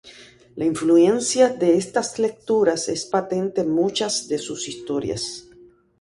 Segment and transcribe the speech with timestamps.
[0.55, 5.45] La influencia de estas lecturas es patente en muchas de sus historias.